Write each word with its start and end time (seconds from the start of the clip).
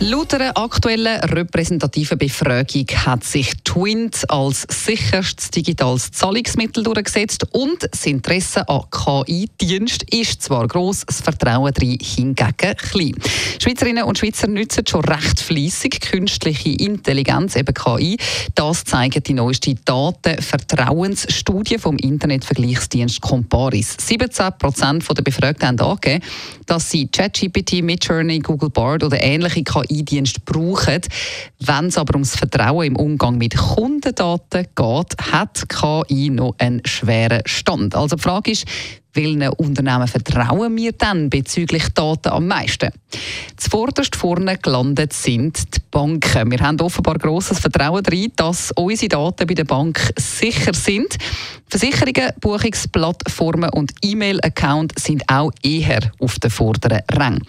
Laut 0.00 0.32
einer 0.32 0.56
aktuellen 0.56 1.18
repräsentativen 1.18 2.18
Befragung 2.18 2.86
hat 3.04 3.24
sich 3.24 3.52
Twint 3.64 4.30
als 4.30 4.64
sicherstes 4.70 5.50
digitales 5.50 6.12
Zahlungsmittel 6.12 6.84
durchgesetzt 6.84 7.48
und 7.52 7.88
das 7.90 8.06
Interesse 8.06 8.68
an 8.68 8.82
KI-Dienst 8.92 10.04
ist 10.14 10.42
zwar 10.42 10.68
gross, 10.68 11.04
das 11.04 11.20
Vertrauen 11.20 11.72
darin 11.74 11.98
hingegen 12.00 12.76
klein. 12.76 13.16
Schweizerinnen 13.60 14.04
und 14.04 14.16
Schweizer 14.16 14.46
nutzen 14.46 14.86
schon 14.86 15.04
recht 15.04 15.40
fließig 15.40 16.00
künstliche 16.00 16.70
Intelligenz, 16.70 17.56
eben 17.56 17.74
KI. 17.74 18.18
Das 18.54 18.84
zeigen 18.84 19.20
die 19.24 19.34
neueste 19.34 19.74
Datenvertrauensstudie 19.84 21.78
vom 21.78 21.96
Internetvergleichsdienst 21.96 23.20
Comparis. 23.20 23.96
17 23.98 24.52
Prozent 24.58 25.04
der 25.08 25.22
Befragten 25.22 25.66
haben 25.66 25.80
angegeben, 25.80 26.22
dass 26.66 26.88
sie 26.88 27.08
ChatGPT, 27.08 27.82
Midjourney, 27.82 28.38
Google 28.38 28.70
Bard 28.70 29.02
oder 29.02 29.20
ähnliche 29.20 29.64
KI 29.64 29.87
KI-Dienst 29.88 30.44
brauchen. 30.44 31.00
Wenn 31.60 31.86
es 31.86 31.98
aber 31.98 32.14
ums 32.14 32.36
Vertrauen 32.36 32.86
im 32.86 32.96
Umgang 32.96 33.38
mit 33.38 33.56
Kundendaten 33.56 34.66
geht, 34.74 35.32
hat 35.32 35.68
KI 35.68 36.30
noch 36.30 36.54
einen 36.58 36.82
schweren 36.84 37.42
Stand. 37.44 37.94
Also 37.94 38.16
die 38.16 38.22
Frage 38.22 38.50
ist, 38.52 38.64
welchen 39.14 39.48
Unternehmen 39.48 40.06
vertrauen 40.06 40.76
wir 40.76 40.92
dann 40.92 41.30
bezüglich 41.30 41.88
Daten 41.88 42.28
am 42.28 42.46
meisten? 42.46 42.90
Zuvorderst 43.56 44.14
vorne 44.14 44.58
gelandet 44.58 45.12
sind 45.12 45.74
die 45.74 45.80
Banken. 45.90 46.50
Wir 46.50 46.60
haben 46.60 46.80
offenbar 46.80 47.18
grosses 47.18 47.58
Vertrauen 47.58 48.02
darin, 48.02 48.30
dass 48.36 48.70
unsere 48.76 49.08
Daten 49.08 49.46
bei 49.46 49.54
der 49.54 49.64
Bank 49.64 50.12
sicher 50.16 50.74
sind. 50.74 51.16
Versicherungen, 51.70 52.32
Buchungsplattformen 52.40 53.70
und 53.70 53.92
E-Mail-Accounts 54.02 55.04
sind 55.04 55.22
auch 55.28 55.50
eher 55.62 56.00
auf 56.18 56.38
den 56.38 56.50
vorderen 56.50 57.00
Rängen. 57.12 57.42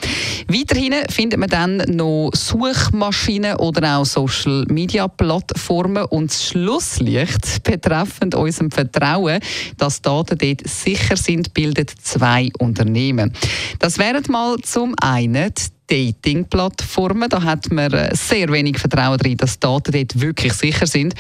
Weiterhin 0.48 0.94
findet 1.10 1.40
man 1.40 1.50
dann 1.50 1.78
noch 1.78 2.32
Suchmaschinen 2.34 3.56
oder 3.56 3.98
auch 3.98 4.06
Social-Media-Plattformen 4.06 6.06
und 6.06 6.32
das 6.32 6.48
Schlusslicht 6.48 7.64
betreffend 7.70 8.36
unserem 8.36 8.72
Vertrauen, 8.72 9.40
dass 9.78 10.02
Daten 10.02 10.38
dort 10.38 10.68
sicher 10.68 11.16
sind, 11.16 11.54
bildet 11.54 11.92
zwei 12.02 12.50
Unternehmen. 12.60 13.34
Das 13.80 13.98
wären 13.98 14.24
mal 14.30 14.58
zum 14.62 14.96
einen 15.02 15.54
Dating-Plattformen. 15.90 17.30
Da 17.30 17.44
hat 17.44 17.72
man 17.72 17.92
äh, 17.94 18.16
sehr 18.16 18.52
wenig 18.52 18.78
Vertrauen 18.78 19.18
darin, 19.18 19.38
dass 19.38 19.60
Daten 19.60 19.92
dort 19.92 20.20
wirklich 20.20 20.54
sicher 20.54 20.88
sind. 20.88 21.16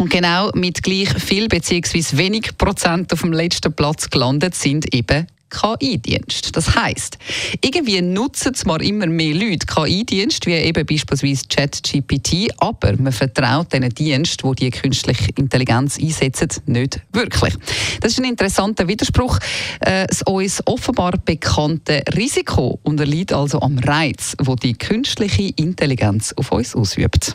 Und 0.00 0.08
genau 0.08 0.50
mit 0.54 0.82
gleich 0.82 1.10
viel 1.22 1.46
bzw. 1.46 2.16
wenig 2.16 2.56
Prozent 2.56 3.12
auf 3.12 3.20
dem 3.20 3.34
letzten 3.34 3.70
Platz 3.70 4.08
gelandet 4.08 4.54
sind 4.54 4.94
eben 4.94 5.26
KI-Dienst. 5.50 6.56
Das 6.56 6.74
heißt, 6.74 7.18
irgendwie 7.62 8.00
nutzen 8.00 8.54
zwar 8.54 8.80
immer 8.80 9.06
mehr 9.06 9.34
Leute 9.34 9.66
KI-Dienste, 9.66 10.48
wie 10.48 10.54
eben 10.54 10.86
beispielsweise 10.86 11.44
ChatGPT, 11.50 12.48
aber 12.56 12.96
man 12.96 13.12
vertraut 13.12 13.74
diesen 13.74 13.90
Diensten, 13.90 14.54
die 14.54 14.64
die 14.64 14.70
künstliche 14.70 15.32
Intelligenz 15.36 15.98
einsetzen, 15.98 16.48
nicht 16.64 17.00
wirklich. 17.12 17.52
Das 18.00 18.12
ist 18.12 18.20
ein 18.20 18.24
interessanter 18.24 18.88
Widerspruch. 18.88 19.38
Äh, 19.80 20.06
das 20.06 20.22
uns 20.22 20.66
offenbar 20.66 21.18
bekannte 21.22 22.04
Risiko 22.16 22.80
unterliegt 22.84 23.34
also 23.34 23.60
am 23.60 23.78
Reiz, 23.80 24.34
wo 24.40 24.54
die 24.54 24.72
künstliche 24.72 25.52
Intelligenz 25.56 26.32
auf 26.38 26.52
uns 26.52 26.74
ausübt. 26.74 27.34